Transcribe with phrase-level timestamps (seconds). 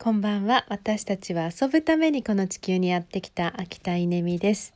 [0.00, 0.64] こんばんは。
[0.68, 4.72] 私たちは遊ぶためにこの地球にやってきた秋田稲美です。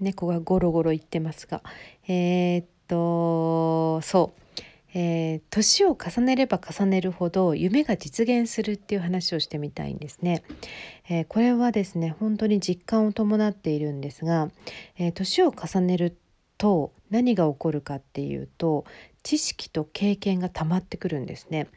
[0.00, 1.62] 猫がゴロゴロ言ってますが
[2.08, 4.60] えー、っとそう。
[4.94, 10.42] えー、年を重ねれば重ねるほど夢が実現するっていう話をしてみたいんですね、
[11.08, 14.48] えー、これはですね本当に実感を伴っているんですが、
[14.96, 16.16] えー、年を重ねる
[16.56, 18.86] と何が起こるかっていうと
[19.22, 21.68] 知識と経験が溜まってくるんですね。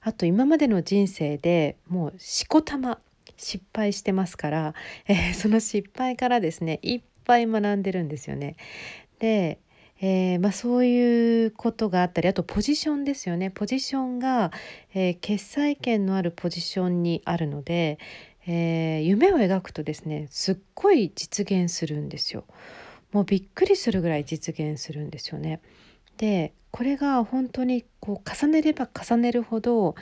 [0.00, 2.98] あと今までの人生でもうしこたま
[3.36, 4.74] 失敗してますから、
[5.08, 8.56] えー、 その失敗からですねいっぱい学んでるんですよね。
[9.18, 9.58] で
[10.04, 14.50] えー、まあ、そういうことがあったりあとポジションですよねポジションが、
[14.94, 18.00] えー、決裁権のあるポジションにあるので、
[18.48, 22.42] え、夢を描くとですねすっごい実現するんですよ。
[23.12, 25.60] もうびっくりするぐらい実現するんですよね。
[26.22, 29.96] でこれが本当にこう重ねれば重ねるほど、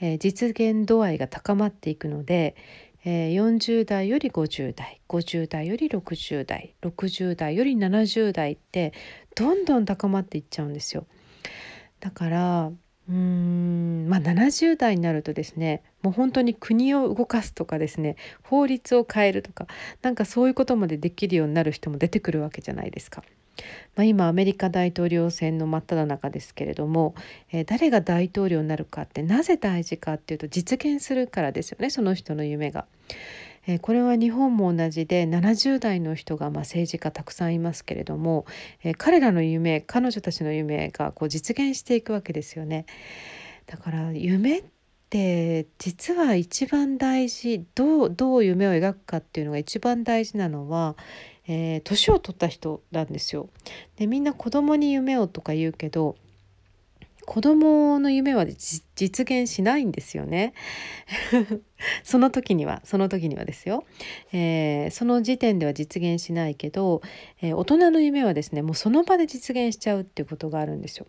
[0.00, 2.56] えー、実現度合いが高まっていくので、
[3.04, 8.94] えー、40代より50代50代より60代60代より70代って
[9.34, 11.04] どんどん高まっていっちゃうんですよ。
[12.00, 12.72] だから
[13.08, 19.66] うーんまあ70代になるとですねもう本当に国を動かすとかですね法律を変えるとか
[20.02, 23.22] なんかそういうことまでできるようになる人も出てくるわけじゃないですか。
[23.94, 27.14] まあ、今アメリカ大統領選の真っ只中ですけれども、
[27.50, 32.84] えー、誰が大統領になるかってなぜ大事かっていうと実現するからですよねその人の夢が。
[33.66, 38.46] え、これは日本も同じで70代の人がま政治家たくさんいますけれども、
[38.82, 42.86] え、彼らの夢彼女たちの夢がこう実現していくわけですよね。
[43.66, 44.64] だから夢っ
[45.10, 50.96] て実は一番大事どうどう夢を描くかっていうのが一番大事なのは
[51.48, 53.48] えー、年を取った人なんですよ。
[53.96, 56.16] でみんな子供に夢をとか言うけど
[57.26, 60.54] 子供の夢は実現しないんですよね。
[62.04, 63.84] その時にはその時にはですよ、
[64.32, 67.02] えー、その時点では実現しないけど、
[67.42, 71.06] えー、大人の夢はですねもうその場で実現しちゃうっていうことがあるんですよ。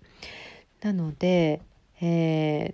[0.81, 1.61] なので、
[2.01, 2.73] え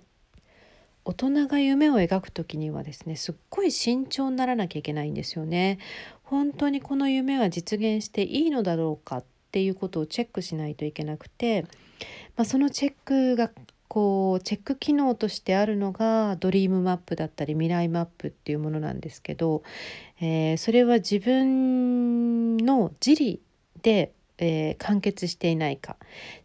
[1.04, 5.78] 大人が夢を描く時にはですねすっごい慎重にならなきゃいけないんですよね。
[6.22, 11.62] 本当にこの夢は実現していいのだろうかっていうことをチェックしないといけなくて、
[12.36, 13.52] まあ、そのチェックが
[13.86, 19.62] こうチェック機能としてあるのがドリームマップだったり未来マップっていうものなんですけど、
[20.20, 23.40] えー、それは自分の自利
[23.82, 25.98] で、えー、完結していないか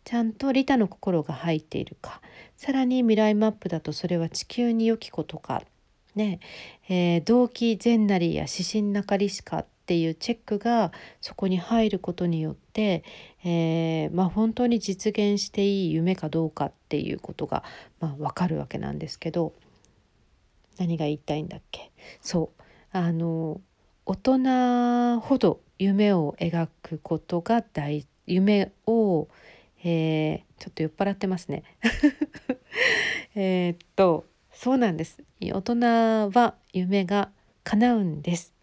[0.03, 2.21] ちゃんと利他の心が入っているか
[2.57, 5.63] さらに未来マップだとそれは地球に良きことか
[6.13, 6.39] ね
[6.89, 13.03] えー、動機善なりや指針なかりしかっっていうチェックがそこに入ることによって、
[13.43, 17.63] えー、まあ、本当に実現していい夢かどうかっていうことが、
[17.99, 19.51] まあ、分かるわけなんですけど
[20.77, 21.91] 何が言いたいんだっけ？
[22.21, 22.61] そう。
[22.91, 23.61] あの
[24.05, 29.27] 大人ほど夢を描くことが大夢を、
[29.83, 31.63] えー、ちょっと酔っ払ってますね。
[33.33, 35.23] えっとそうなんです。
[35.41, 37.31] 大人は夢が
[37.63, 38.53] 叶うんです。